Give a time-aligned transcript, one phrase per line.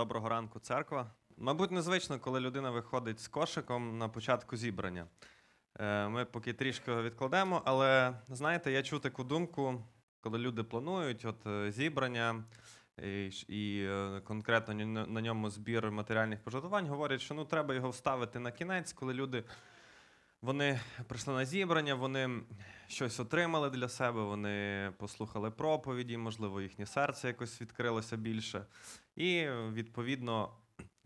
[0.00, 1.10] Доброго ранку, церква.
[1.36, 5.06] Мабуть, незвично, коли людина виходить з кошиком на початку зібрання.
[5.78, 9.84] Е, Ми поки трішки відкладемо, але знаєте, я чув таку думку,
[10.20, 12.44] коли люди планують от е, зібрання
[13.02, 14.74] і, і е, конкретно
[15.06, 19.44] на ньому збір матеріальних пожертвувань, говорять, що ну треба його вставити на кінець, коли люди
[20.42, 22.40] вони прийшли на зібрання, вони
[22.88, 28.66] щось отримали для себе, вони послухали проповіді, можливо, їхнє серце якось відкрилося більше.
[29.16, 30.52] І відповідно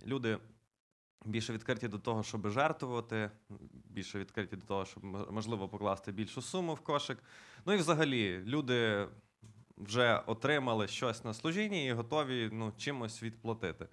[0.06, 0.38] люди
[1.24, 3.30] більше відкриті до того, щоб жертвувати,
[3.84, 7.18] більше відкриті до того, щоб можливо покласти більшу суму в кошик.
[7.66, 9.08] Ну і взагалі люди
[9.76, 13.88] вже отримали щось на служінні і готові ну, чимось відплатити.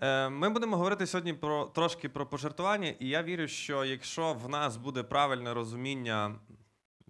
[0.00, 4.48] Е, Ми будемо говорити сьогодні про трошки про пожертвування, і я вірю, що якщо в
[4.48, 6.34] нас буде правильне розуміння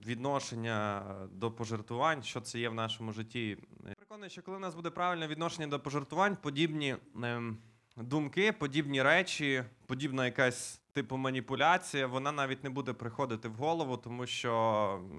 [0.06, 3.48] відношення до пожертвувань, що це є в нашому житті.
[3.88, 7.58] Я Переконаний, що коли в нас буде правильне відношення до пожертвувань, подібні ем,
[7.96, 14.26] думки, подібні речі, подібна якась типу маніпуляція, вона навіть не буде приходити в голову, тому
[14.26, 14.52] що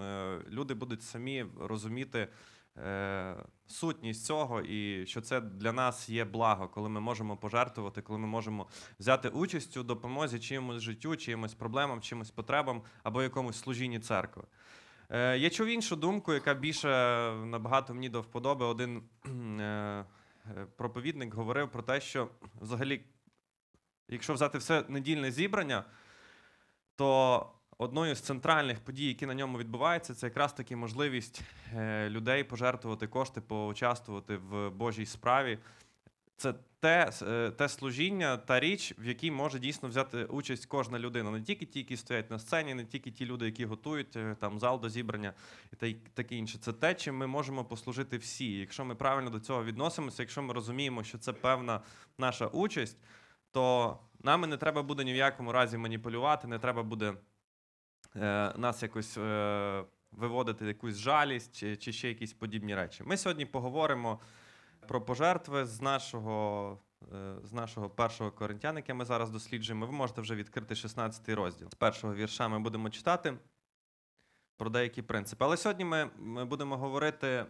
[0.02, 2.28] е, люди будуть самі розуміти.
[2.78, 3.36] Е,
[3.70, 8.28] Сутність цього, і що це для нас є благо, коли ми можемо пожертвувати, коли ми
[8.28, 8.68] можемо
[9.00, 14.44] взяти участь у допомозі чимось життю, чимось проблемам, чимось потребам або якомусь служінні церкви.
[15.10, 16.88] Е, я чув іншу думку, яка більше
[17.46, 18.66] набагато мені до вподоби.
[18.66, 19.04] Один
[19.60, 20.06] е,
[20.76, 22.30] проповідник говорив про те, що
[22.62, 23.02] взагалі,
[24.08, 25.84] якщо взяти все недільне зібрання,
[26.96, 31.42] то одною з центральних подій, які на ньому відбуваються, це якраз таки можливість
[31.76, 35.60] е, людей пожертвувати кошти, поучаствувати в Божій справі.
[36.38, 41.32] Це те, е, те служіння, та річ, в якій може дійсно взяти участь кожна людина.
[41.32, 44.60] Не тільки ті, які стоять на сцені, не тільки ті люди, які готують е, там
[44.60, 45.34] зал до зібрання
[45.82, 46.58] і таке інше.
[46.58, 48.52] Це те, чим ми можемо послужити всі.
[48.52, 51.82] Якщо ми правильно до цього відносимося, якщо ми розуміємо, що це певна
[52.18, 52.98] наша участь,
[53.52, 57.14] то нами не треба буде ні в якому разі маніпулювати, не треба буде
[58.58, 63.04] нас якось е, виводити якусь жалість чи, чи ще якісь подібні речі.
[63.06, 64.20] Ми сьогодні поговоримо
[64.88, 66.80] про пожертви з нашого,
[67.14, 69.86] е, з нашого першого коринтян, яке ми зараз досліджуємо.
[69.86, 71.70] Ви можете вже відкрити 16 розділ.
[71.70, 73.38] З першого вірша ми будемо читати
[74.58, 75.46] про деякі принципи.
[75.46, 77.46] Але сьогодні ми, ми будемо говорити е,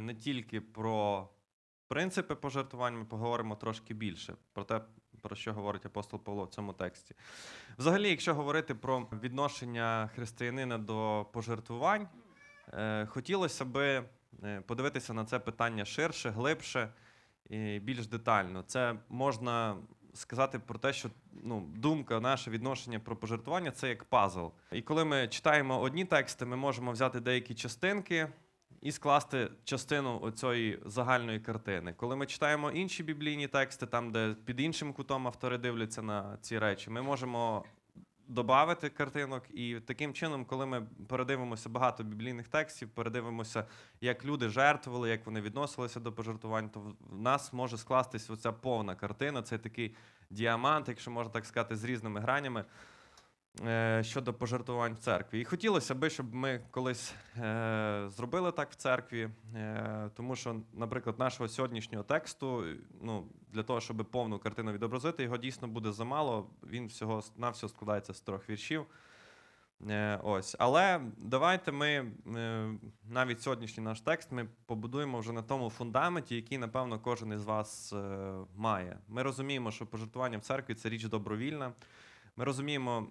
[0.00, 1.28] не тільки про
[1.88, 4.80] принципи пожертвувань, ми поговоримо трошки більше про те,
[5.22, 7.14] про що говорить апостол Павло в цьому тексті.
[7.78, 12.08] Взагалі, якщо говорити про відношення християнина до пожертвувань,
[12.72, 14.04] е, хотілося би
[14.44, 16.92] е, подивитися на це питання ширше, глибше
[17.50, 18.62] і більш детально.
[18.62, 19.76] Це можна
[20.14, 24.46] сказати про те, що ну, думка, наше відношення про пожертвування це як пазл.
[24.72, 28.28] І коли ми читаємо одні тексти, ми можемо взяти деякі частинки.
[28.82, 31.94] І скласти частину оцієї загальної картини.
[31.96, 36.58] Коли ми читаємо інші біблійні тексти, там, де під іншим кутом автори дивляться на ці
[36.58, 37.64] речі, ми можемо
[38.28, 39.44] додати картинок.
[39.50, 43.66] І таким чином, коли ми передивимося багато біблійних текстів, передивимося,
[44.00, 48.94] як люди жертвували, як вони відносилися до пожертвувань, то в нас може скластись оця повна
[48.94, 49.42] картина.
[49.42, 49.94] Це такий
[50.30, 52.64] діамант, якщо можна так сказати, з різними гранями.
[53.60, 55.40] Е, Щодо пожертвувань в церкві.
[55.40, 61.18] І хотілося би, щоб ми колись е, зробили так в церкві, е, тому що, наприклад,
[61.18, 62.64] нашого сьогоднішнього тексту,
[63.02, 66.50] ну, для того, щоб повну картину відобразити, його дійсно буде замало.
[66.62, 68.86] Він всього на всього складається з трьох віршів.
[70.22, 70.56] Ось.
[70.58, 72.12] Але давайте ми
[73.08, 77.94] навіть сьогоднішній наш текст ми побудуємо вже на тому фундаменті, який, напевно, кожен із вас
[78.56, 78.98] має.
[79.08, 81.72] Ми розуміємо, що пожертвування в церкві це річ добровільна.
[82.36, 83.06] Ми розуміємо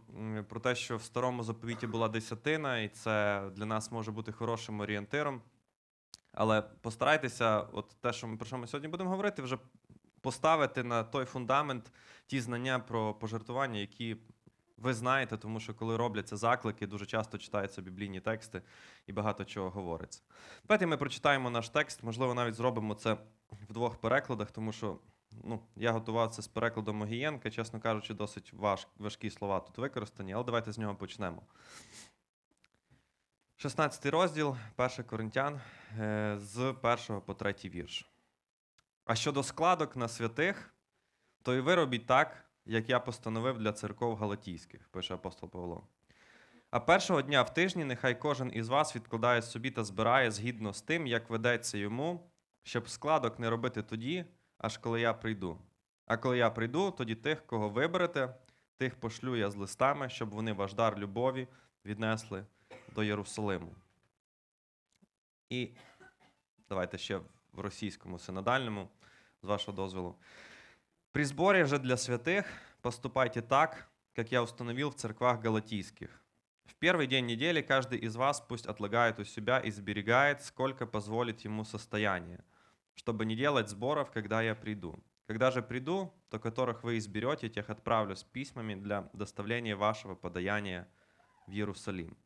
[0.49, 4.79] про те, що в старому заповіті була десятина, і це для нас може бути хорошим
[4.79, 5.41] орієнтиром.
[6.33, 9.57] Але постарайтеся, от те, що ми про що ми сьогодні будемо говорити, вже
[10.21, 11.91] поставити на той фундамент
[12.27, 14.17] ті знання про пожертвування, які
[14.77, 18.61] ви знаєте, тому що коли робляться заклики, дуже часто читаються біблійні тексти
[19.07, 20.21] і багато чого говориться.
[20.67, 23.13] Давайте ми прочитаємо наш текст, можливо, навіть зробимо це
[23.51, 24.97] в двох перекладах, тому що
[25.43, 30.33] ну, я готував це з перекладом Огієнка, чесно кажучи, досить важ, важкі слова тут використані,
[30.33, 31.41] але давайте з нього почнемо.
[33.55, 35.61] 16 розділ, 1 Коринтян,
[35.99, 38.09] е, з 1 по 3 вірш.
[39.05, 40.73] А щодо складок на святих,
[41.41, 45.87] то і ви робіть так, як я постановив для церков галатійських, пише апостол Павло.
[46.71, 50.81] А першого дня в тижні нехай кожен із вас відкладає собі та збирає згідно з
[50.81, 52.31] тим, як ведеться йому,
[52.63, 54.25] щоб складок не робити тоді,
[54.60, 55.58] аж коли я прийду.
[56.06, 58.34] А коли я прийду, тоді тих, кого виберете,
[58.76, 61.48] тих пошлю я з листами, щоб вони ваш дар любові
[61.84, 62.46] віднесли
[62.94, 63.74] до Єрусалиму.
[65.50, 65.70] І
[66.68, 67.16] давайте ще
[67.52, 68.88] в російському синодальному.
[69.42, 70.16] з вашого дозволу.
[71.12, 72.44] При сборе же для святых
[72.82, 76.10] поступайте так, как я установил в церквах галатийских.
[76.64, 81.44] В первый день недели каждый из вас пусть отлагает у себя и сберегает, сколько позволит
[81.44, 82.44] ему состояние,
[82.94, 85.02] чтобы не делать сборов, когда я приду.
[85.26, 90.88] Когда же приду, то которых вы изберете, тех отправлю с письмами для доставления вашего подаяния
[91.46, 92.16] в Єрусалим.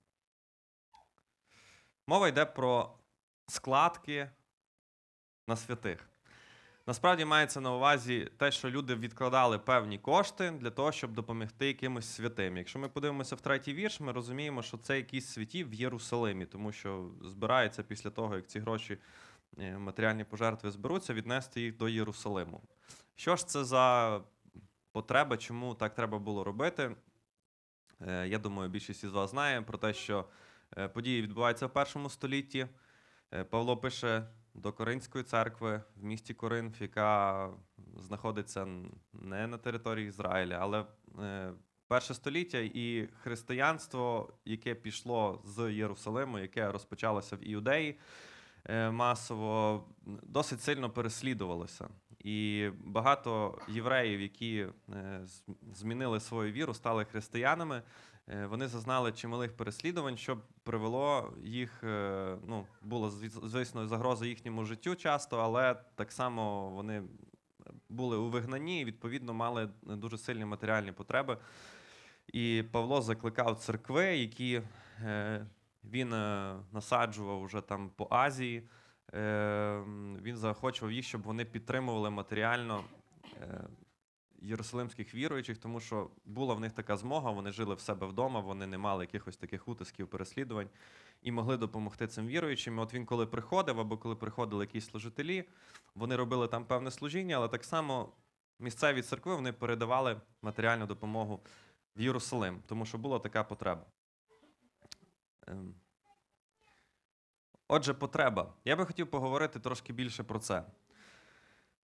[2.07, 2.99] Мова йде про
[3.47, 4.31] складки
[5.47, 6.11] на святих.
[6.87, 12.15] Насправді мається на увазі те, що люди відкладали певні кошти для того, щоб допомогти якимось
[12.15, 12.57] святим.
[12.57, 16.73] Якщо ми подивимося в третій вірш, ми розуміємо, що це якісь святі в Єрусалимі, тому
[16.73, 18.99] що збирається після того, як ці гроші, е,
[19.58, 22.62] матеріальні пожертви зберуться, віднести їх до Єрусалиму.
[23.16, 24.22] Що ж це за
[24.92, 26.96] потреба, чому так треба було робити?
[28.02, 30.26] Е, Я думаю, більшість із вас знає про те, що
[30.78, 32.68] е, події відбуваються в першому столітті.
[33.34, 37.50] Е, Павло пише до Коринської церкви в місті Коринф, яка
[37.98, 38.68] знаходиться
[39.14, 40.86] не на території Ізраїля, але
[41.20, 41.54] е,
[41.88, 47.96] перше століття і християнство, яке пішло з Єрусалиму, яке розпочалося в Іудеї е,
[48.92, 49.84] масово,
[50.24, 51.88] досить сильно переслідувалося.
[52.20, 55.22] І багато євреїв, які е,
[55.74, 57.82] змінили свою віру, стали християнами,
[58.28, 61.84] е, вони зазнали чималих переслідувань, що привело їх.
[61.84, 62.66] е, Ну,
[63.10, 67.04] звіс- звісно загроза їхньому життю часто, але так само вони
[67.90, 71.38] були у вигнанні і відповідно мали дуже сильні матеріальні потреби.
[72.34, 74.62] І Павло закликав церкви, які
[75.02, 75.46] е,
[75.92, 78.70] він е, насаджував уже там по Азії.
[79.14, 79.82] Е,
[80.22, 82.84] він заохочував їх, щоб вони підтримували матеріально
[83.42, 83.68] е,
[84.42, 88.68] єрусалимських віруючих, тому що була в них така змога, вони жили в себе вдома, вони
[88.68, 90.70] не мали якихось таких утисків, переслідувань
[91.22, 92.78] і могли допомогти цим віруючим.
[92.78, 95.44] І от він, коли приходив, або коли приходили якісь служителі,
[95.96, 98.10] вони робили там певне служіння, але так само
[98.60, 101.40] місцеві церкви вони передавали матеріальну допомогу
[101.96, 103.86] в Єрусалим, тому що була така потреба.
[105.48, 105.76] Ем.
[107.68, 108.54] Отже, потреба.
[108.66, 110.64] Я би хотів поговорити трошки більше про це.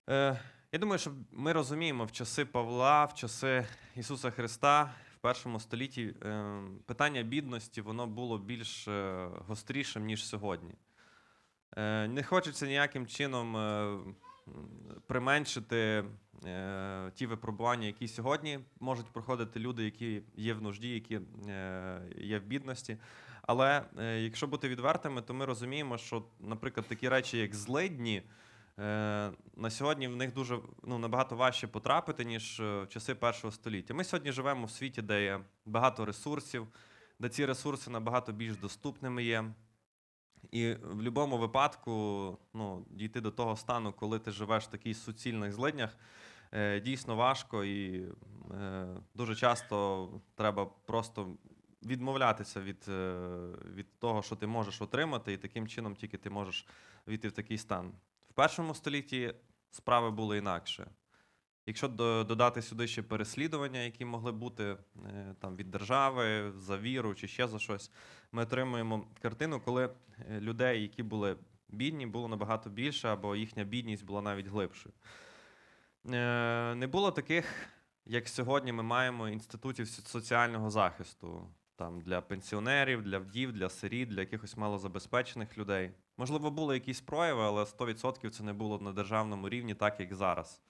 [0.09, 0.41] Е,
[0.71, 6.15] я думаю, що ми розуміємо в часи Павла, в часи Ісуса Христа в першому столітті
[6.23, 10.73] е, питання бідності воно було більш е, гострішим, ніж сьогодні.
[11.77, 14.15] Е, не хочеться ніяким чином
[15.07, 16.03] применшити
[17.13, 21.19] ті випробування, які сьогодні можуть проходити люди, які є в нужді, які
[22.17, 22.97] є в бідності.
[23.51, 28.23] Але е, якщо бути відвертими, то ми розуміємо, що, наприклад, такі речі, як злидні,
[28.79, 33.51] е, на сьогодні в них дуже ну, набагато важче потрапити, ніж е, в часи першого
[33.51, 33.93] століття.
[33.93, 36.67] Ми сьогодні живемо в світі, де є багато ресурсів,
[37.19, 39.53] де ці ресурси набагато більш доступними є.
[40.51, 45.53] І в будь-якому випадку ну, дійти до того стану, коли ти живеш в таких суцільних
[45.53, 45.97] злиднях,
[46.83, 48.05] дійсно важко, і
[49.15, 51.27] дуже часто треба просто
[51.83, 53.29] відмовлятися від, е,
[53.75, 56.67] від того, що ти можеш отримати, і таким чином тільки ти можеш
[57.07, 57.91] війти в такий стан.
[58.29, 59.33] В першому столітті
[59.71, 60.87] справи були інакше.
[61.65, 61.87] Якщо
[62.27, 67.47] додати сюди ще переслідування, які могли бути е, там від держави за віру чи ще
[67.47, 67.91] за щось,
[68.31, 69.89] ми отримуємо картину, коли
[70.29, 71.37] е, людей, які були
[71.69, 74.93] бідні, було набагато більше, або їхня бідність була навіть глибшою.
[76.75, 77.69] Не було таких,
[78.05, 81.47] як сьогодні ми маємо інститутів соціального захисту
[81.81, 85.91] там, для пенсіонерів, для вдів, для сиріт, для якихось малозабезпечених людей.
[86.17, 90.61] Можливо, були якісь прояви, але 100% це не було на державному рівні, так як зараз.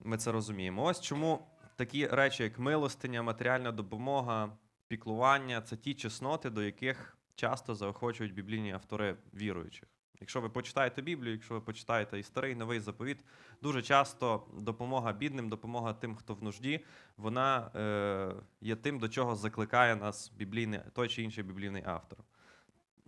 [0.00, 0.84] Ми це розуміємо.
[0.84, 4.52] Ось чому такі речі, як милостиня, матеріальна допомога,
[4.88, 9.88] піклування це ті чесноти, до яких часто заохочують біблійні автори віруючих.
[10.20, 13.18] Якщо ви почитаєте Біблію, якщо ви почитаєте і старий і новий заповіт,
[13.62, 16.84] дуже часто допомога бідним, допомога тим, хто в нужді,
[17.16, 22.18] вона е, є тим, до чого закликає нас біблійний, той чи інший біблійний автор.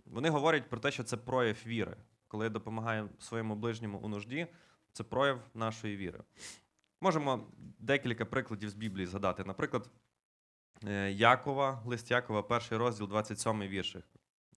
[0.05, 1.97] Вони говорять про те, що це прояв віри.
[2.27, 4.47] Коли я допомагаю своєму ближньому у нужді,
[4.93, 6.19] це прояв нашої віри.
[7.01, 7.47] Можемо
[7.79, 9.43] декілька прикладів з Біблії згадати.
[9.43, 9.89] Наприклад,
[10.83, 14.05] е, Якова, лист Якова, перший розділ, 27 віршик.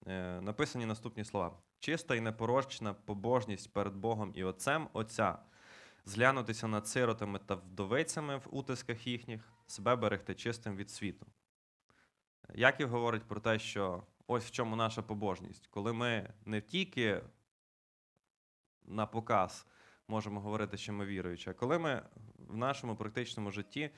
[0.07, 5.39] Е, Написані наступні слова: чиста і непорочна побожність перед Богом і Отцем Отця,
[6.05, 11.27] зглянутися над сиротами та вдовицями в утисках їхніх, себе берегти чистим від світу.
[12.55, 17.23] Яків говорить про те, що ось в чому наша побожність, коли ми не тільки
[18.85, 19.67] на показ
[20.09, 22.03] можемо говорити, що ми віруючі, а коли ми
[22.49, 23.91] в нашому практичному житті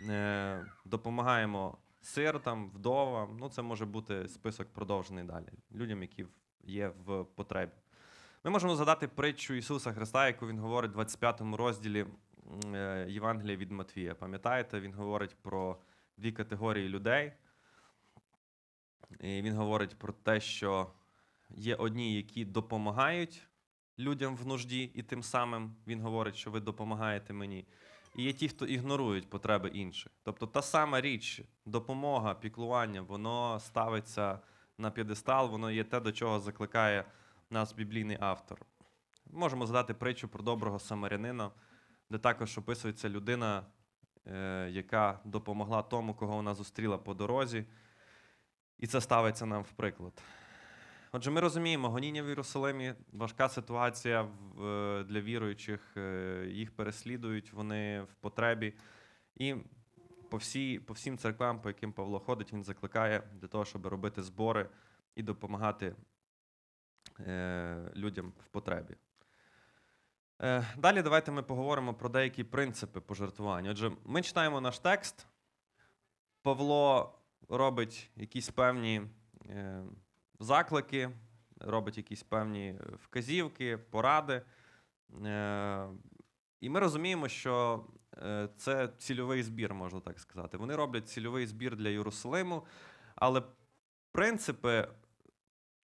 [0.00, 0.66] е,
[2.06, 6.26] допомагаємо сиротам, вдовам, ну це може бути список продовжений далі, людям, які
[6.64, 7.72] є в потребі.
[8.44, 12.06] Ми можемо згадати притчу Ісуса Христа, яку він говорить в 25 розділі
[12.74, 14.14] е, Євангелія від Матвія.
[14.14, 15.78] Пам'ятаєте, він говорить про
[16.16, 17.32] дві категорії людей.
[19.20, 20.92] І він говорить про те, що
[21.50, 23.48] є одні, які допомагають
[23.98, 27.66] людям в нужді, і тим самим він говорить, що ви допомагаєте мені.
[28.16, 30.12] І є ті, хто ігнорують потреби інших.
[30.22, 34.38] Тобто та сама річ, допомога, піклування, воно ставиться
[34.78, 37.04] на п'єдестал, воно є те, до чого закликає
[37.50, 38.66] нас біблійний автор.
[39.30, 41.50] Можемо згадати притчу про доброго самарянина,
[42.10, 43.66] де також описується людина,
[44.26, 47.64] е, яка допомогла тому, кого вона зустріла по дорозі.
[48.78, 50.22] І це ставиться нам в приклад.
[51.16, 54.28] Отже, ми розуміємо, гоніння в Єрусалимі важка ситуація е,
[55.04, 58.74] для віруючих, е, їх переслідують, вони в потребі.
[59.36, 59.54] І
[60.30, 64.22] по, всій, по всім церквам, по яким Павло ходить, він закликає для того, щоб робити
[64.22, 64.68] збори
[65.14, 65.94] і допомагати
[67.20, 68.94] е, людям в потребі.
[70.76, 73.70] Далі давайте ми поговоримо про деякі принципи пожертвування.
[73.70, 75.26] Отже, ми читаємо наш текст.
[76.42, 77.14] Павло
[77.48, 79.02] робить якісь певні
[80.40, 81.10] заклики,
[81.60, 84.42] робить якісь певні е, вказівки, поради.
[85.24, 85.88] Е,
[86.60, 87.84] і ми розуміємо, що
[88.22, 90.56] е, це цільовий збір, можна так сказати.
[90.56, 92.66] Вони роблять цільовий збір для Єрусалиму,
[93.14, 93.42] але
[94.12, 94.88] принципи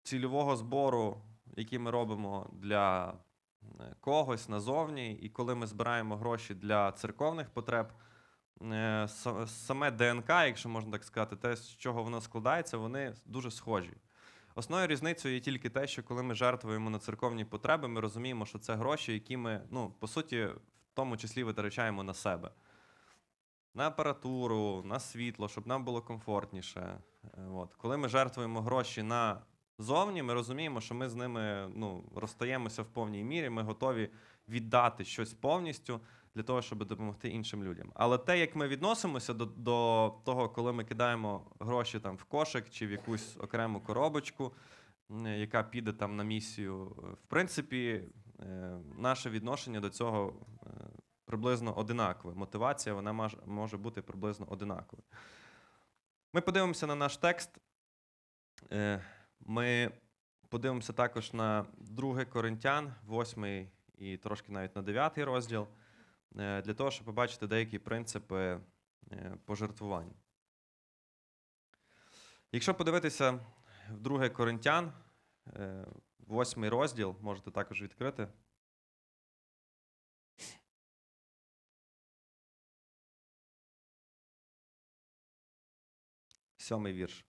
[0.03, 1.22] цільового збору,
[1.55, 3.13] які ми робимо для
[4.00, 7.88] когось назовні, і коли ми збираємо гроші для церковних потреб,
[9.48, 13.93] саме ДНК, якщо можна так сказати, те, з чого воно складається, вони дуже схожі.
[14.55, 18.60] Основною різницею є тільки те, що коли ми жертвуємо на церковні потреби, ми розуміємо, що
[18.60, 22.51] це гроші, які ми, ну, по суті, в тому числі витрачаємо на себе.
[23.74, 27.00] На апаратуру, на світло, щоб нам було комфортніше.
[27.24, 27.75] Е, От.
[27.75, 29.41] Коли ми жертвуємо гроші на
[29.77, 34.10] зовні, ми розуміємо, що ми з ними ну, розстаємося в повній мірі, ми готові
[34.50, 36.01] віддати щось повністю
[36.35, 37.91] для того, щоб допомогти іншим людям.
[37.95, 42.69] Але те, як ми відносимося до, до того, коли ми кидаємо гроші там в кошик
[42.69, 44.53] чи в якусь окрему коробочку,
[45.35, 46.85] яка піде там на місію,
[47.23, 48.03] в принципі,
[48.39, 50.33] е, наше відношення до цього
[50.63, 50.69] е,
[51.25, 52.35] приблизно одинакове.
[52.35, 55.03] Мотивація вона може бути приблизно одинаковою.
[56.33, 57.57] Ми подивимося на наш текст.
[58.71, 59.01] Е,
[59.39, 59.91] Ми
[60.50, 65.67] подивимося також на 2 Коринтян, 8 і трошки навіть на 9 розділ,
[66.31, 68.59] для того, щоб побачити деякі принципи
[69.11, 70.13] е, пожертвувань.
[72.51, 73.31] Якщо подивитися
[73.89, 74.93] в 2 Коринтян,
[76.27, 78.27] 8 розділ, можете також відкрити.
[86.57, 87.25] Сьомий вірш.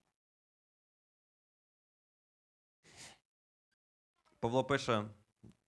[4.40, 5.04] Павло пише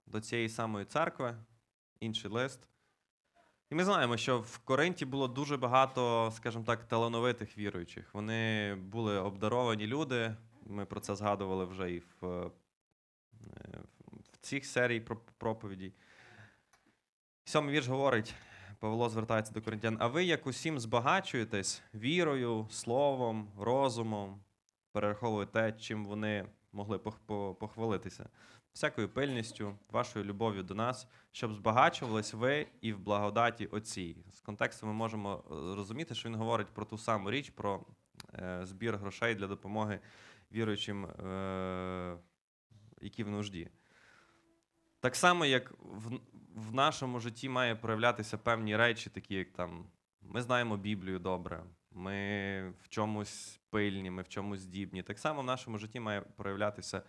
[0.06, 1.44] до цієї самої церкви,
[2.00, 2.68] інший лист.
[3.74, 8.14] І ми знаємо, що в Коринті було дуже багато, скажімо так, талановитих віруючих.
[8.14, 10.36] Вони були обдаровані люди.
[10.66, 12.52] Ми про це згадували вже і в, е,
[14.32, 15.94] в цих серій про- проповідей.
[17.46, 18.34] Сьомий вірш говорить:
[18.80, 24.44] Павло звертається до коринтян, а ви як усім збагачуєтесь вірою, словом, розумом,
[24.92, 27.00] перераховуєте, чим вони могли
[27.60, 28.30] похвалитися,
[28.74, 34.18] всякою пильністю, вашою любов'ю до нас, щоб збагачувались ви і в благодаті Отцій.
[34.32, 37.86] З контексту ми можемо е, розуміти, що він говорить про ту саму річ, про
[38.34, 40.00] е, збір грошей для допомоги
[40.52, 42.18] віруючим, е,
[43.02, 43.70] які в нужді.
[45.00, 46.20] Так само, як в,
[46.56, 49.86] в нашому житті має проявлятися певні речі, такі як там
[50.22, 55.04] ми знаємо Біблію добре, ми в чомусь пильні, ми в чомусь здібні.
[55.04, 57.02] Так само в нашому житті має проявлятися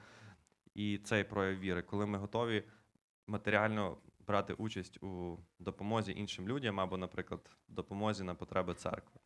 [0.75, 2.65] і цей прояв віри, коли ми готові
[3.27, 9.21] матеріально брати участь у допомозі іншим людям або, наприклад, допомозі на потреби церкви.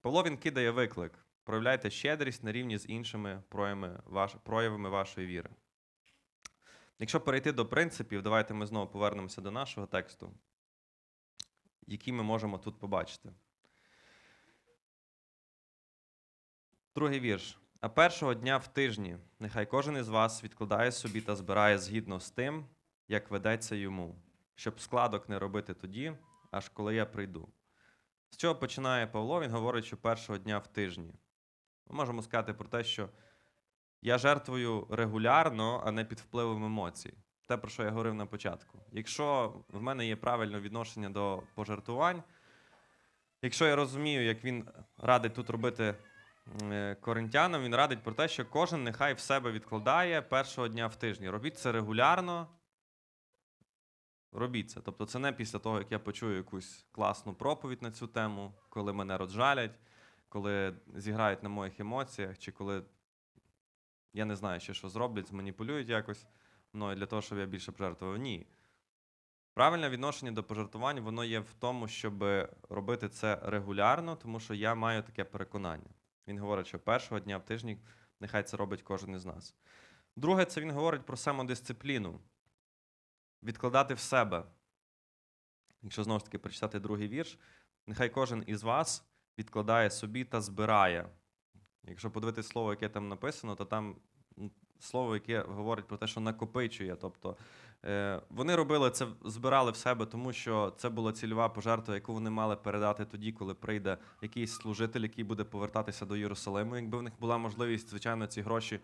[0.00, 1.12] Павло він кидає виклик:
[1.44, 5.50] проявляйте щедрість на рівні з іншими проявами, ваш, проявами вашої віри.
[6.98, 10.32] Якщо перейти до принципів, давайте ми знову повернемося до нашого тексту,
[11.86, 13.32] які ми можемо тут побачити.
[16.94, 17.58] Другий вірш.
[17.80, 22.30] А першого дня в тижні нехай кожен із вас відкладає собі та збирає згідно з
[22.30, 22.66] тим,
[23.08, 24.14] як ведеться йому,
[24.54, 26.12] щоб складок не робити тоді,
[26.50, 27.48] аж коли я прийду.
[28.30, 29.40] З чого починає Павло?
[29.40, 31.14] Він говорить, що першого дня в тижні.
[31.86, 33.08] Ми можемо сказати про те, що
[34.02, 37.14] я жертвую регулярно, а не під впливом емоцій.
[37.48, 38.78] Те, про що я говорив на початку.
[38.92, 42.22] Якщо в мене є правильне відношення до пожертвувань,
[43.42, 44.68] якщо я розумію, як він
[44.98, 45.94] радить тут робити
[47.00, 51.30] коринтянам він радить про те, що кожен нехай в себе відкладає першого дня в тижні.
[51.30, 52.48] Робіть це регулярно.
[54.32, 54.80] Робіть це.
[54.80, 58.92] Тобто, це не після того, як я почую якусь класну проповідь на цю тему, коли
[58.92, 59.78] мене розжалять,
[60.28, 62.82] коли зіграють на моїх емоціях, чи коли
[64.12, 66.26] я не знаю ще, що зроблять, зманіпулюють якось
[66.72, 68.16] мною для того, щоб я більше пожертвував.
[68.16, 68.46] Ні.
[69.54, 72.24] Правильне відношення до пожертвувань воно є в тому, щоб
[72.68, 75.90] робити це регулярно, тому що я маю таке переконання.
[76.30, 77.78] Він говорить, що першого дня в тижні
[78.20, 79.54] нехай це робить кожен із нас.
[80.16, 82.20] Друге, це він говорить про самодисципліну.
[83.42, 84.44] Відкладати в себе.
[85.82, 87.38] Якщо знову ж таки прочитати другий вірш,
[87.86, 89.04] нехай кожен із вас
[89.38, 91.08] відкладає собі та збирає.
[91.82, 93.96] Якщо подивитись слово, яке там написано, то там
[94.80, 96.96] слово, яке говорить про те, що накопичує.
[97.00, 97.36] Тобто
[97.84, 102.30] е, вони робили це, збирали в себе, тому що це була цільова пожертва, яку вони
[102.30, 106.76] мали передати тоді, коли прийде якийсь служитель, який буде повертатися до Єрусалиму.
[106.76, 108.80] Якби в них була можливість, звичайно, ці гроші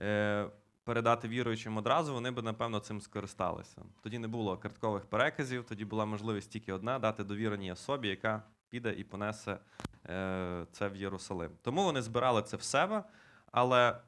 [0.00, 0.46] е,
[0.88, 3.82] передати віруючим одразу, вони б, напевно, цим скористалися.
[4.02, 8.92] Тоді не було карткових переказів, тоді була можливість тільки одна дати довіреній особі, яка піде
[8.92, 9.58] і понесе
[10.06, 11.50] е, це в Єрусалим.
[11.62, 13.04] Тому вони збирали це в себе,
[13.52, 14.00] але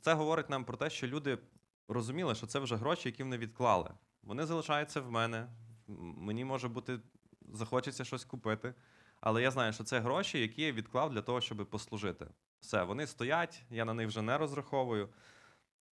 [0.00, 1.38] це говорить нам про те, що люди
[1.88, 3.90] розуміли, що це вже гроші, які вони відклали.
[4.22, 5.48] Вони залишаються в мене.
[6.16, 7.00] Мені може бути,
[7.52, 8.74] захочеться щось купити.
[9.20, 12.26] Але я знаю, що це гроші, які я відклав для того, щоб послужити.
[12.60, 15.08] Все, вони стоять, я на них вже не розраховую.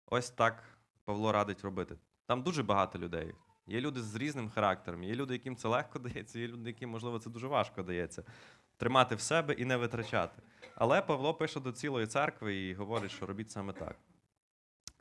[0.05, 0.63] Ось так
[1.05, 1.97] Павло радить робити.
[2.25, 3.35] Там дуже багато людей.
[3.67, 7.19] Є люди з різним характером, є люди, яким це легко дається, є люди, яким, можливо,
[7.19, 8.23] це дуже важко дається.
[8.77, 10.41] Тримати в себе і не витрачати.
[10.75, 13.95] Але Павло пише до цілої церкви і говорить, що робіть саме так.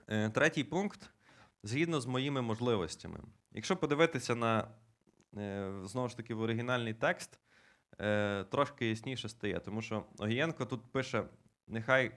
[0.08, 1.10] Е, Третій пункт
[1.62, 3.20] згідно з моїми можливостями.
[3.52, 4.68] Якщо подивитися на
[5.36, 7.38] е, знову ж таки в оригінальний текст,
[8.00, 11.24] е, трошки ясніше стає, тому що Огієнко тут пише:
[11.66, 12.12] нехай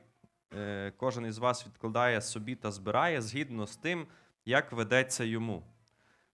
[0.97, 4.07] кожен із вас відкладає собі та збирає згідно з тим,
[4.45, 5.63] як ведеться йому.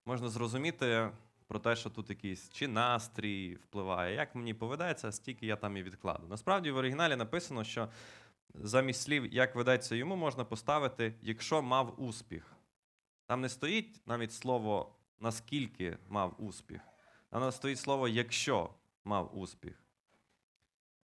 [0.06, 1.10] Можна зрозуміти
[1.52, 5.82] про те, що тут якийсь чи настрій впливає, як мені поведеться, стільки я там і
[5.82, 6.26] відкладу.
[6.28, 7.88] Насправді в оригіналі написано, що
[8.54, 12.56] замість слів, як ведеться йому, можна поставити, якщо мав успіх.
[13.26, 16.80] Там не стоїть навіть слово наскільки мав успіх.
[17.30, 18.70] Там стоїть слово якщо
[19.04, 19.84] мав успіх.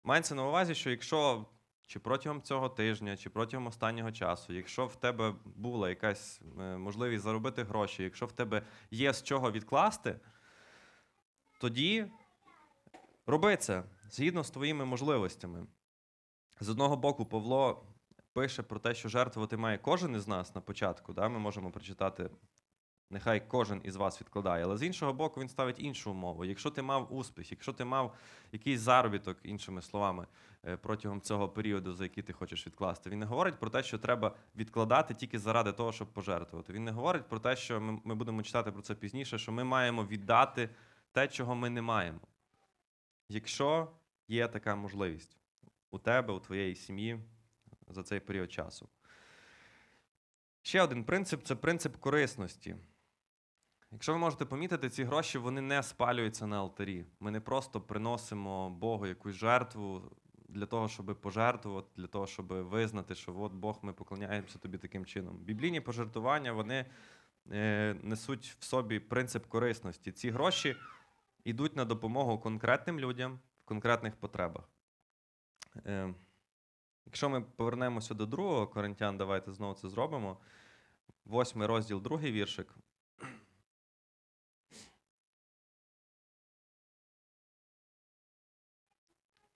[0.05, 1.47] Мається на увазі, що якщо
[1.87, 7.25] чи протягом цього тижня, чи протягом останнього часу, якщо в тебе була якась е, можливість
[7.25, 10.21] заробити гроші, якщо в тебе є з чого відкласти,
[11.61, 12.07] тоді
[13.27, 15.67] роби це згідно з твоїми можливостями.
[16.61, 17.87] З одного боку, Павло
[18.33, 21.13] пише про те, що жертвувати має кожен із нас на початку.
[21.13, 21.29] Да?
[21.29, 22.31] Ми можемо прочитати,
[23.13, 24.65] нехай кожен із вас відкладає.
[24.65, 26.45] Але з іншого боку, він ставить іншу умову.
[26.45, 28.15] Якщо ти мав успіх, якщо ти мав
[28.53, 30.27] якийсь заробіток, іншими словами,
[30.65, 33.99] е, протягом цього періоду, за який ти хочеш відкласти, він не говорить про те, що
[33.99, 36.73] треба відкладати тільки заради того, щоб пожертвувати.
[36.73, 39.65] Він не говорить про те, що ми, ми будемо читати про це пізніше, що ми
[39.65, 40.69] маємо віддати
[41.13, 42.21] те, чого ми не маємо.
[43.29, 43.89] Якщо
[44.29, 45.37] є така можливість
[45.91, 47.19] у тебе, у твоєї сім'ї
[47.89, 48.89] за цей період часу.
[50.63, 52.77] Ще один принцип це принцип корисності.
[53.93, 57.05] Якщо ви можете помітити, ці гроші вони не спалюються на алтарі.
[57.21, 60.03] Ми не просто приносимо Богу якусь жертву
[60.49, 65.07] для того, щоб пожертвувати, для того, щоб визнати, що от Бог, ми поклоняємося тобі таким
[65.07, 65.37] чином.
[65.37, 66.87] Біблійні пожертвування вони
[67.53, 70.13] е, несуть в собі принцип корисності.
[70.13, 70.77] Ці гроші
[71.45, 74.65] йдуть на допомогу конкретним людям в конкретних потребах.
[75.87, 76.15] Е,
[77.07, 80.39] якщо ми повернемося до другого Коринтян, давайте знову це зробимо.
[81.25, 82.75] Восьмий розділ, другий віршик.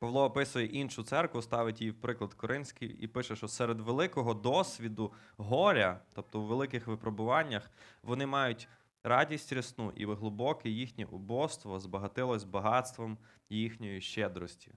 [0.07, 5.13] Павло описує іншу церкву, ставить її в приклад Коринський і пише, що серед великого досвіду
[5.37, 7.71] горя, тобто у великих випробуваннях,
[8.03, 8.69] вони мають
[9.03, 13.19] радість рясну і глибоке їхнє убоство збагатилось багатством
[13.51, 14.73] їхньої щедрості.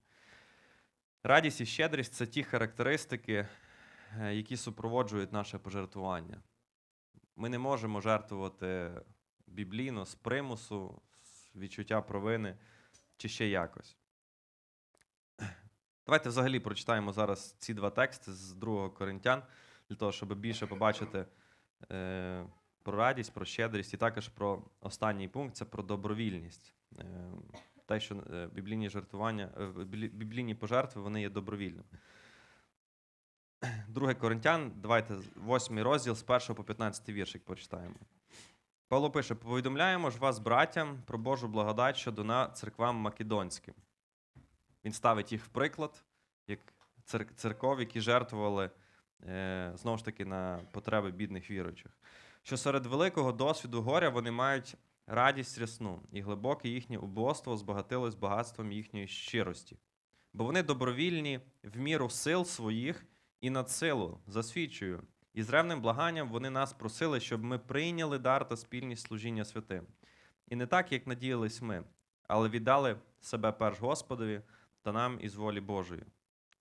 [1.24, 3.48] Радість і щедрість це ті характеристики,
[4.20, 6.42] е, які супроводжують наше пожертвування.
[7.36, 8.92] Ми не можемо жертвувати
[9.48, 12.58] біблійно з примусу, з відчуття провини
[13.18, 13.98] чи ще якось.
[16.10, 19.44] Давайте взагалі прочитаємо зараз ці два тексти з 2 Коринтян,
[19.90, 21.26] для того, щоб більше побачити
[21.92, 22.46] е,
[22.84, 26.74] про радість, про щедрість і також про останній пункт це про добровільність.
[27.00, 27.06] Е,
[27.86, 31.88] те, що е, біблійні жертвування, е, біблійні пожертви вони є добровільними.
[33.88, 35.16] 2 Коринтян, давайте
[35.48, 37.96] 8 розділ з 1 по 15 віршик почитаємо.
[38.88, 43.74] Павло пише: повідомляємо ж вас, братям, про Божу благодать щодо на церквам македонським.
[44.86, 46.04] Він ставить їх в приклад,
[46.48, 46.60] як
[47.06, 48.72] цер- церков, які жертвували
[49.28, 51.98] е, знову ж таки на потреби бідних віруючих.
[52.44, 54.76] Що серед великого досвіду горя вони мають
[55.08, 59.78] радість рясну, і глибоке їхнє убоство збагатилось багатством їхньої щирості.
[60.34, 63.06] Бо вони добровільні в міру сил своїх
[63.42, 65.04] і над силу, засвідчую.
[65.34, 69.88] І з ревним благанням вони нас просили, щоб ми прийняли дар та спільність служіння святим.
[70.48, 71.84] І не так, як надіялись ми,
[72.28, 74.42] але віддали себе перш Господові
[74.82, 76.04] та нам із волі Божої,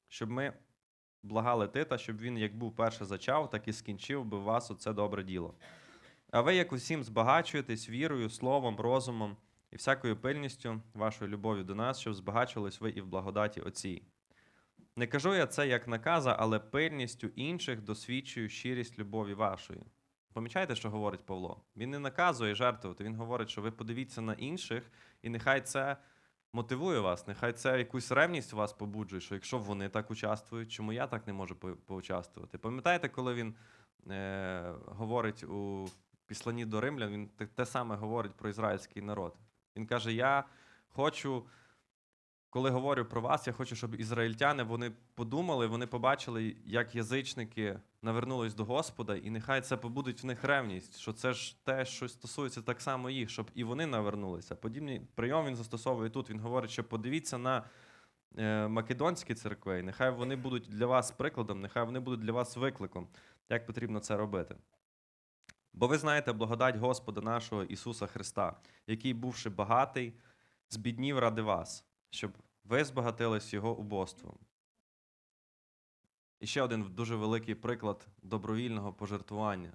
[0.08, 0.52] щоб ми
[1.22, 5.24] благали Тита, щоб він як був перше зачав, так і скінчив би вас оце добре
[5.24, 5.54] діло.
[6.30, 9.36] А ви як усім збагачуєтесь вірою, словом, розумом
[9.70, 14.02] і всякою пильністю вашою любов'ю до нас, щоб збагачувались ви і в благодаті Отцій.
[14.96, 19.80] Не кажу я це як наказа, але пильністю інших досвідчую щирість любові вашої.
[20.32, 21.64] Помічаєте, що говорить Павло?
[21.76, 24.90] Він не наказує жертвувати, він говорить, що ви подивіться на інших,
[25.22, 25.96] і нехай це
[26.52, 30.92] мотивує вас, нехай це якусь ревність у вас побуджує, що якщо вони так участвують, чому
[30.92, 32.58] я так не можу по- поучаствувати?
[32.58, 33.54] Пам'ятаєте, коли він
[34.10, 35.88] е, говорить у
[36.26, 39.34] післанні до римлян, він те, те саме говорить про ізраїльський народ.
[39.76, 40.44] Він каже: Я
[40.88, 41.44] хочу,
[42.50, 48.54] коли говорю про вас, я хочу, щоб ізраїльтяни вони подумали, вони побачили, як язичники навернулись
[48.54, 52.62] до Господа, і нехай це побудить в них ревність, що це ж те, що стосується
[52.62, 54.56] так само їх, щоб і вони навернулися.
[54.56, 56.30] Подібний прийом він застосовує тут.
[56.30, 57.64] Він говорить, що подивіться на
[58.38, 62.56] е, македонські церкви, і нехай вони будуть для вас прикладом, нехай вони будуть для вас
[62.56, 63.08] викликом,
[63.48, 64.56] як потрібно це робити.
[65.72, 68.56] Бо ви знаєте благодать Господа нашого Ісуса Христа,
[68.86, 70.14] який, бувши багатий,
[70.70, 72.32] збіднів ради вас, щоб
[72.64, 74.38] ви збагатились Його убоством.
[76.40, 79.72] І ще один дуже великий приклад добровільного пожертвування.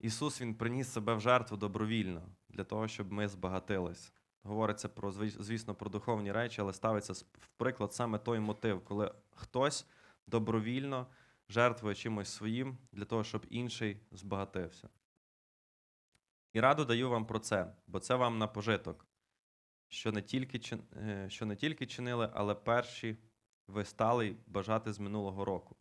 [0.00, 4.12] Ісус Він приніс себе в жертву добровільно для того, щоб ми збагатились.
[4.42, 9.86] Говориться про, звісно, про духовні речі, але ставиться в приклад саме той мотив, коли хтось
[10.26, 11.06] добровільно
[11.48, 14.88] жертвує чимось своїм для того, щоб інший збагатився.
[16.52, 19.06] І раду даю вам про це, бо це вам на пожиток,
[19.90, 23.16] що не тільки, е, що не тільки чинили, але перші
[23.66, 25.76] ви стали бажати з минулого року.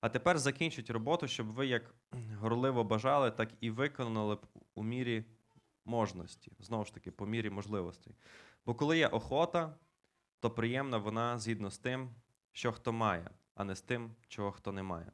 [0.00, 1.94] А тепер закінчіть роботу, щоб ви як
[2.34, 5.24] горливо бажали, так і виконали б у мірі
[5.84, 8.14] можності, знову ж таки, по мірі можливостей.
[8.66, 9.74] Бо коли є охота,
[10.40, 12.10] то приємна вона згідно з тим,
[12.52, 15.12] що хто має, а не з тим, чого хто не має.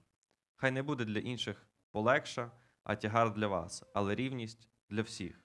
[0.57, 2.50] Хай не буде для інших полегша,
[2.85, 5.43] а тягар для вас, але рівність для всіх.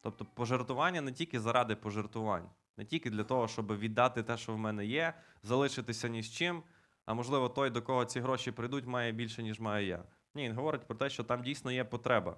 [0.00, 4.58] Тобто пожертвування не тільки заради пожертвувань, не тільки для того, щоб віддати те, що в
[4.58, 6.62] мене є, залишитися ні з чим,
[7.06, 10.04] а можливо, той, до кого ці гроші прийдуть, має більше, ніж маю я.
[10.34, 12.36] Ні, він говорить про те, що там дійсно є потреба,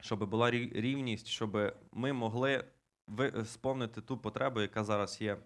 [0.00, 2.64] щоб була рівність, щоб ми могли
[3.44, 5.38] сповнити ту потребу, яка зараз є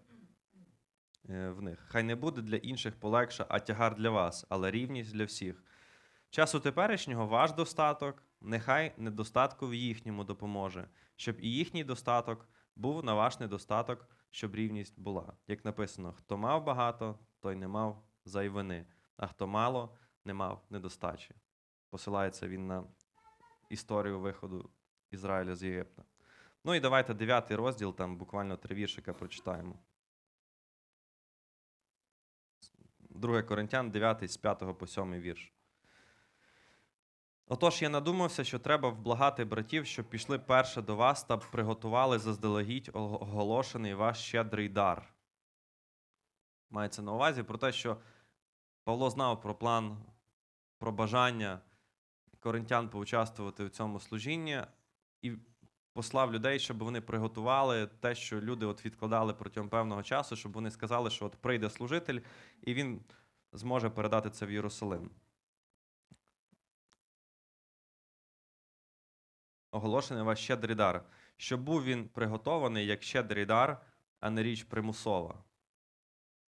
[1.30, 1.84] е, в них.
[1.88, 5.64] Хай не буде для інших полегша, а тягар для вас, але рівність для всіх.
[6.30, 13.14] Часу теперішнього ваш достаток, нехай недостатку в їхньому допоможе, щоб і їхній достаток був на
[13.14, 15.32] ваш недостаток, щоб рівність була.
[15.46, 21.34] Як написано, хто мав багато, той не мав зайвини, а хто мало, не мав недостачі.
[21.90, 22.84] Посилається він на
[23.70, 24.70] історію виходу
[25.10, 26.04] Ізраїля з Єгипта.
[26.64, 29.78] Ну і давайте дев'ятий розділ, там буквально три віршика прочитаємо.
[33.00, 35.52] 2 Коринтян, 9 з 5 по 7 вірш.
[37.52, 42.90] Отож, я надумався, що треба вблагати братів, щоб пішли перше до вас та приготували заздалегідь
[42.92, 45.14] оголошений ваш щедрий дар.
[46.70, 47.96] Мається на увазі про те, що
[48.84, 49.98] Павло знав про план,
[50.78, 51.60] про бажання
[52.40, 54.62] коринтян поучаствувати в цьому служінні
[55.22, 55.32] і
[55.92, 60.70] послав людей, щоб вони приготували те, що люди от відкладали протягом певного часу, щоб вони
[60.70, 62.20] сказали, що от прийде служитель,
[62.62, 63.00] і він
[63.52, 65.10] зможе передати це в Єрусалим.
[69.72, 71.04] Оголошений ваш щедрий дар,
[71.36, 73.86] щоб був він приготований як щедрий дар,
[74.20, 75.44] а не річ примусова.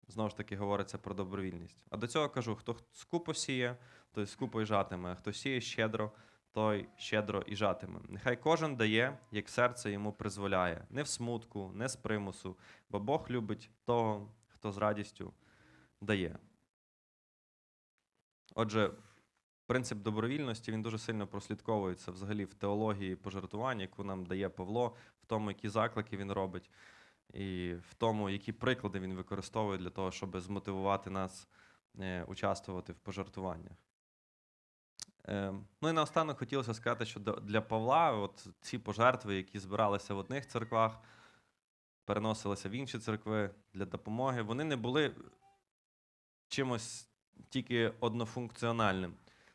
[0.07, 1.85] Знову ж таки, говориться про добровільність.
[1.89, 3.77] А до цього кажу: хто скупо сіє,
[4.11, 6.11] той скупо й жатиме, а хто сіє щедро,
[6.51, 7.99] той щедро і жатиме.
[8.09, 12.57] Нехай кожен дає, як серце йому призволяє, не в смутку, не з примусу,
[12.89, 15.33] бо Бог любить того, хто з радістю
[16.01, 16.37] дає.
[18.55, 18.91] Отже,
[19.65, 25.25] принцип добровільності він дуже сильно прослідковується взагалі в теології пожертвування, яку нам дає Павло, в
[25.25, 26.69] тому, які заклики він робить,
[27.33, 31.47] і в тому, які приклади він використовує для того, щоб змотивувати нас
[31.99, 33.77] е, участвувати в пожертвуваннях.
[35.27, 40.17] Е, ну і наостанок хотілося сказати, що для Павла от ці пожертви, які збиралися в
[40.17, 40.99] одних церквах,
[42.05, 45.15] переносилися в інші церкви для допомоги, вони не були
[46.47, 47.09] чимось
[47.49, 49.13] тільки однофункціональним.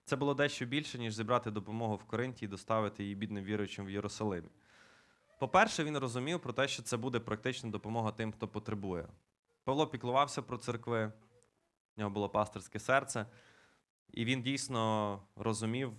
[0.08, 3.90] Це було дещо більше, ніж зібрати допомогу в Коринті і доставити її бідним віруючим в
[3.90, 4.48] Єрусалимі.
[5.38, 9.08] По-перше, він розумів про те, що це буде практична допомога тим, хто потребує.
[9.64, 11.06] Павло піклувався про церкви,
[11.96, 13.26] в нього було пастирське серце,
[14.12, 15.92] і він дійсно розумів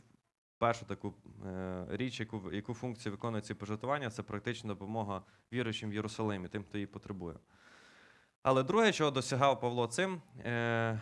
[0.58, 1.14] першу таку
[1.46, 5.22] е, річ, яку, яку функцію виконує ці пожертвування, це практична допомога
[5.54, 7.36] віруючим в Єрусалимі, тим, хто її потребує.
[8.44, 11.02] Але друге, чого досягав Павло цим, е,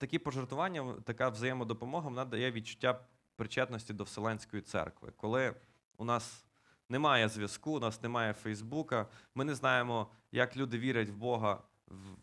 [0.00, 3.00] такі пожертвування, така взаємодопомога, вона дає відчуття
[3.36, 5.12] причетності до Вселенської церкви.
[5.16, 5.54] Коли
[5.96, 6.44] у нас
[6.88, 11.62] немає зв'язку, у нас немає Фейсбука, ми не знаємо, як люди вірять в Бога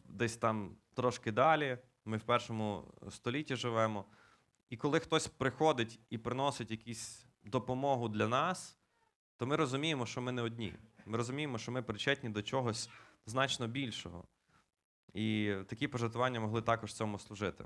[0.05, 1.77] десь там трошки далі.
[2.05, 4.05] Ми в першому столітті живемо.
[4.69, 8.77] І коли хтось приходить і приносить якусь допомогу для нас,
[9.37, 10.73] то ми розуміємо, що ми не одні.
[11.05, 12.89] Ми розуміємо, що ми причетні до чогось
[13.25, 14.27] значно більшого.
[15.17, 17.65] І такі пожертвування могли також цьому служити.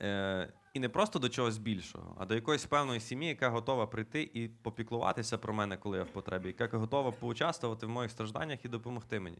[0.00, 4.30] Е, і не просто до чогось більшого, а до якоїсь певної сім'ї, яка готова прийти
[4.34, 8.68] і попіклуватися про мене, коли я в потребі, яка готова поучаствувати в моїх стражданнях і
[8.68, 9.38] допомогти мені.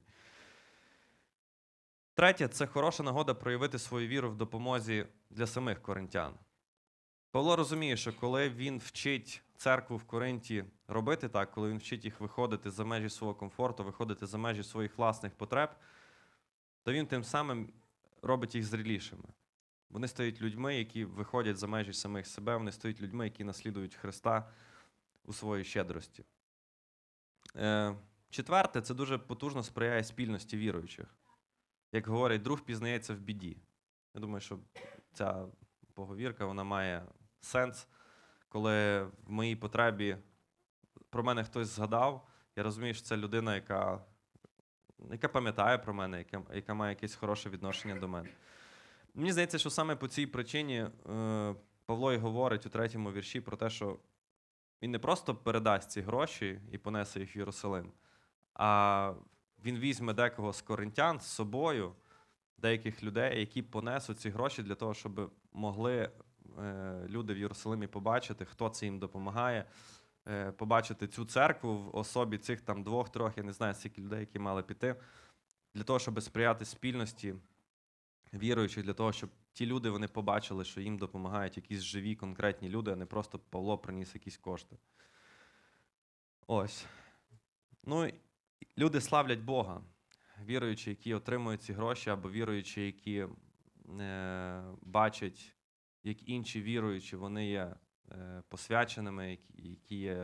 [2.14, 6.34] Третє це хороша нагода проявити свою віру в допомозі для самих коринтян.
[7.30, 12.20] Павло розуміє, що коли він вчить церкву в Коринті робити так, коли він вчить їх
[12.20, 15.70] виходити за межі свого комфорту, виходити за межі своїх власних потреб,
[16.82, 17.72] то він тим самим
[18.22, 19.24] робить їх зрілішими.
[19.90, 24.52] Вони стають людьми, які виходять за межі самих себе, вони стають людьми, які наслідують Христа
[25.24, 26.24] у своїй щедрості.
[27.56, 27.96] Е,
[28.30, 31.06] четверте, це дуже потужно сприяє спільності віруючих.
[31.92, 33.56] Як говорять, друг пізнається в біді.
[34.14, 34.58] Я думаю, що
[35.12, 35.46] ця
[35.94, 37.06] поговірка вона має
[37.40, 37.88] сенс,
[38.48, 40.16] коли в моїй потребі
[41.10, 44.04] про мене хтось згадав, я розумію, що це людина, яка,
[45.10, 48.28] яка пам'ятає про мене, яка, яка має якесь хороше відношення до мене.
[49.14, 51.54] Мені здається, що саме по цій причині е,
[51.86, 53.98] Павло і говорить у третьому вірші про те, що
[54.82, 57.92] він не просто передасть ці гроші і понесе їх в Єрусалим,
[58.54, 59.14] а
[59.64, 61.92] він візьме декого з коринтян з собою,
[62.58, 66.10] деяких людей, які понесуть ці гроші для того, щоб могли
[66.58, 69.64] е, люди в Єрусалимі побачити, хто це їм допомагає,
[70.56, 74.62] побачити цю церкву в особі цих там двох-трьох, я не знаю, скільки людей, які мали
[74.62, 74.96] піти,
[75.74, 77.34] для того, щоб сприяти спільності
[78.34, 82.90] віруючих, для того, щоб ті люди вони побачили, що їм допомагають якісь живі, конкретні люди,
[82.90, 84.76] а не просто Павло приніс якісь кошти.
[86.46, 86.86] Ось.
[87.84, 88.10] Ну,
[88.78, 89.82] люди славлять Бога,
[90.44, 93.26] віруючі, які отримують ці гроші, або віруючі, які
[94.00, 95.56] е, бачать,
[96.02, 97.76] як інші віруючі, вони є е,
[98.48, 100.16] посвяченими, які, які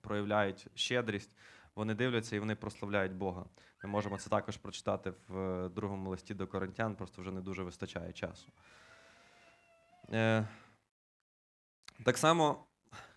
[0.00, 1.30] проявляють щедрість,
[1.74, 3.44] вони дивляться і вони прославляють Бога.
[3.82, 7.62] Ми можемо це також прочитати в е, другому листі до Коринтян, просто вже не дуже
[7.62, 8.48] вистачає часу.
[10.12, 10.48] Е,
[12.04, 12.66] так само,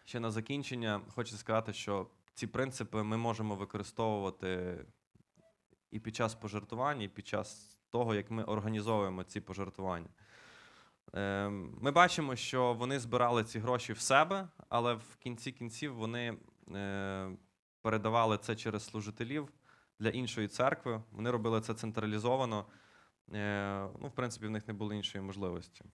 [0.05, 4.77] ще на закінчення, хочу сказати, що ці принципи ми можемо використовувати
[5.91, 10.09] і під час пожертвувань, і під час того, як ми організовуємо ці пожертвування.
[11.15, 11.49] Е,
[11.81, 16.37] Ми бачимо, що вони збирали ці гроші в себе, але в кінці кінців вони
[16.75, 17.31] е,
[17.81, 19.49] передавали це через служителів
[19.99, 21.03] для іншої церкви.
[21.11, 22.65] Вони робили це централізовано.
[23.33, 25.85] Е, Ну, в принципі, в них не було іншої можливості.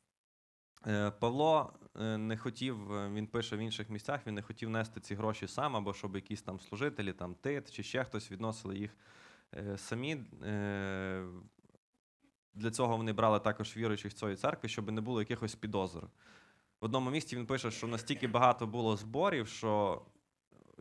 [0.88, 1.74] Е, Павло
[2.18, 2.78] не хотів,
[3.14, 6.42] він пише в інших місцях, він не хотів нести ці гроші сам, або щоб якісь
[6.42, 8.98] там служителі, там тит чи ще хтось відносили їх
[9.76, 10.18] самі.
[12.56, 16.04] Для цього вони брали також віруючих цієї церкви, щоб не було якихось підозр.
[16.82, 20.02] В одному місці він пише, що настільки багато було зборів, що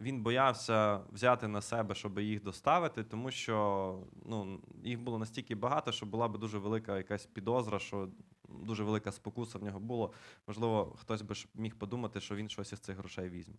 [0.01, 5.93] він боявся взяти на себе, щоб їх доставити, тому що ну, їх було настільки багато,
[5.93, 8.09] що була б дуже велика якась підозра, що
[8.49, 10.13] дуже велика спокуса в нього було.
[10.47, 13.55] Можливо, хтось би міг подумати, що він щось із цих грошей візьме.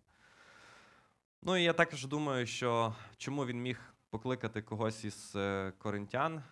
[1.42, 6.42] Ну і я також думаю, що чому він міг покликати когось із е, коринтян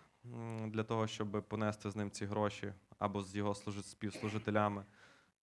[0.67, 4.85] для того, щоб понести з ним ці гроші або з його співслужителями.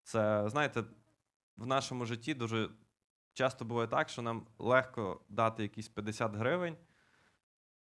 [0.02, 0.84] Це, знаєте,
[1.56, 2.70] в нашому житті дуже
[3.32, 6.76] часто буває так, що нам легко дати якісь 50 гривень,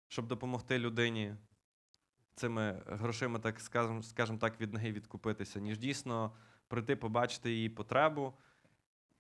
[0.09, 1.35] щоб допомогти людині
[2.35, 6.33] цими грошима, так скажем, скажем так, від ноги відкупитися, ніж дійсно
[6.69, 8.35] прийти, побачити її потребу,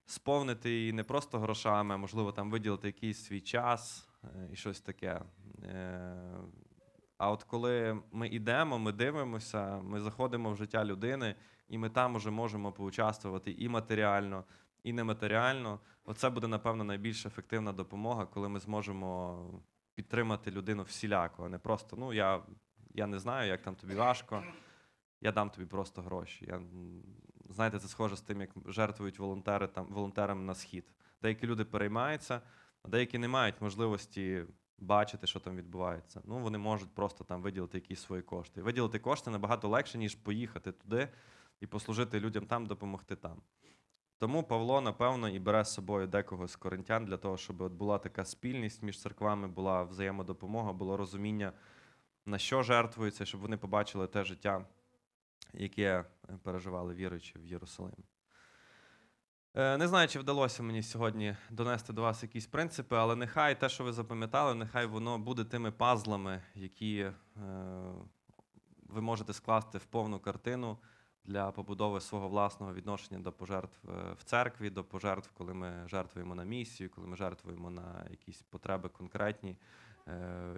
[0.07, 4.81] сповнити її не просто грошами, а можливо, там виділити якийсь свій час е, і щось
[4.81, 5.23] таке.
[7.21, 11.35] А от коли ми йдемо, ми дивимося, ми заходимо в життя людини,
[11.69, 14.45] і ми там уже можемо поучаствувати і матеріально,
[14.83, 15.81] і нематеріально.
[16.05, 19.45] Оце буде, напевно, найбільш ефективна допомога, коли ми зможемо
[19.95, 22.43] підтримати людину всіляко, а не просто ну я
[22.95, 24.45] я не знаю, як там тобі важко.
[25.21, 26.45] Я дам тобі просто гроші.
[26.49, 26.61] Я,
[27.49, 30.85] знаєте, це схоже з тим, як жертвують волонтери там, волонтерам на схід.
[31.23, 32.41] Деякі люди переймаються,
[32.83, 34.45] а деякі не мають можливості
[34.81, 36.21] бачити, що там відбувається.
[36.25, 38.63] Ну, вони можуть просто там виділити якісь свої кошти.
[38.63, 41.09] Виділити кошти набагато легше, ніж поїхати туди
[41.61, 43.43] і послужити людям там, допомогти там.
[44.19, 47.99] Тому Павло, напевно, і бере з собою декого з коринтян для того, щоб от була
[47.99, 51.53] така спільність між церквами, була взаємодопомога, було розуміння,
[52.27, 54.67] на що жертвується, щоб вони побачили те життя,
[55.53, 58.05] яке е, переживали віруючі в Єрусалимі.
[59.55, 63.69] Е, Не знаю, чи вдалося мені сьогодні донести до вас якісь принципи, але нехай те,
[63.69, 67.13] що ви запам'ятали, нехай воно буде тими пазлами, які е,
[68.89, 70.79] ви можете скласти в повну картину
[71.25, 76.35] для побудови свого власного відношення до пожертв е, в церкві, до пожертв, коли ми жертвуємо
[76.35, 79.57] на місію, коли ми жертвуємо на якісь потреби конкретні.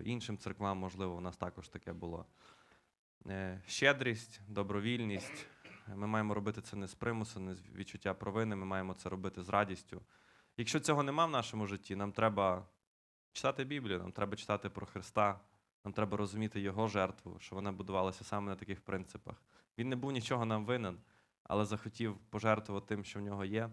[0.05, 2.27] Іншим церквам, можливо, у нас також таке було.
[3.67, 5.47] Щедрість, добровільність.
[5.89, 9.43] Ми маємо робити це не з примусу, не з відчуття провини, ми маємо це робити
[9.43, 10.03] з радістю.
[10.57, 12.67] Якщо цього нема в нашому житті, нам треба
[13.33, 15.41] читати Біблію, нам треба читати про Христа,
[15.85, 19.43] нам треба розуміти Його жертву, що вона будувалася саме на таких принципах.
[19.79, 20.99] Він не був нічого нам винен,
[21.43, 23.71] але захотів пожертвувати тим, що в нього є,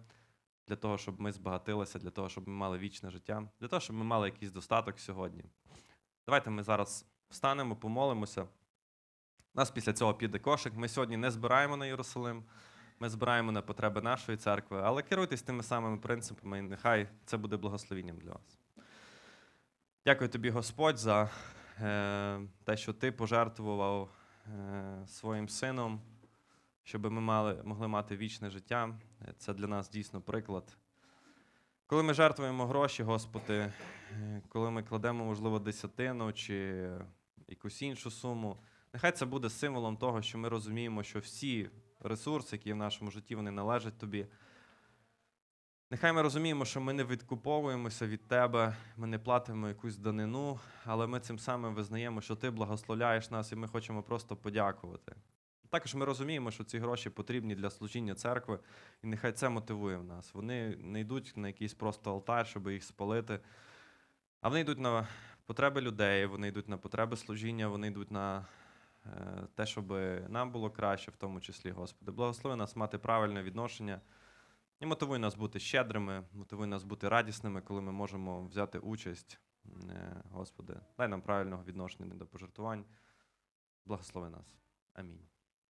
[0.68, 3.96] для того, щоб ми збагатилися, для того, щоб ми мали вічне життя, для того, щоб
[3.96, 5.44] ми мали якийсь достаток сьогодні.
[6.26, 8.48] Давайте ми зараз встанемо, помолимося.
[9.54, 10.74] У нас після цього піде кошик.
[10.76, 12.44] Ми сьогодні не збираємо на Єрусалим,
[13.00, 17.58] ми збираємо на потреби нашої церкви, але керуйтесь тими самими принципами, і нехай це буде
[17.58, 18.58] благословенням для вас.
[20.06, 21.30] Дякую тобі, Господь, за
[21.82, 24.10] е, те, що ти пожертвував
[24.48, 26.02] е, своїм сином,
[26.84, 28.96] щоб ми мали, могли мати вічне життя.
[29.38, 30.78] Це для нас дійсно приклад.
[31.88, 33.74] Коли ми жертвуємо гроші, Господи,
[34.12, 36.90] е, коли ми кладемо, можливо, десятину чи
[37.48, 38.58] якусь іншу суму,
[38.94, 43.36] нехай це буде символом того, що ми розуміємо, що всі ресурси, які в нашому житті,
[43.36, 44.28] вони належать тобі.
[45.92, 51.08] Нехай ми розуміємо, що ми не відкуповуємося від тебе, ми не платимо якусь данину, але
[51.08, 55.16] ми цим самим визнаємо, що ти благословляєш нас, і ми хочемо просто подякувати.
[55.70, 58.60] Також ми розуміємо, що ці гроші потрібні для служіння церкви,
[59.04, 60.34] і нехай це мотивує в нас.
[60.34, 63.40] Вони не йдуть на якийсь просто алтар, щоб їх спалити,
[64.42, 65.08] а вони йдуть на
[65.46, 68.46] потреби людей, вони йдуть на потреби служіння, вони йдуть на
[69.56, 69.92] те, щоб
[70.30, 72.12] нам було краще, в тому числі, Господи.
[72.12, 74.02] Благослови нас мати правильне відношення.
[74.80, 79.40] І мотивуй нас бути щедрими, мотивуй нас бути радісними, коли ми можемо взяти участь.
[79.90, 82.86] Е, Господи, дай нам правильного відношення до пожертвувань.
[83.86, 84.56] Благослови нас.
[84.94, 85.39] Амінь.